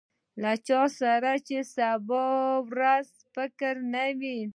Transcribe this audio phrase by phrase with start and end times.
[0.41, 2.25] له چا سره چې د سبا
[2.69, 4.39] ورځې فکر نه وي.